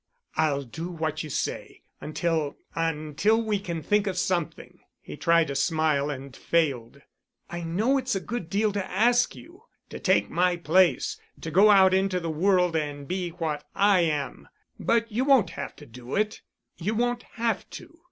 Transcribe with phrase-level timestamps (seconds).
[0.35, 6.35] "I'll do what you say—until—until we can think of something." He tried a smile and
[6.35, 7.03] failed.
[7.51, 12.19] "I know it's a good deal to ask you—to take my place—to go out into
[12.19, 16.41] the world and be what I am, but you won't have to do it.
[16.79, 17.99] You won't have to.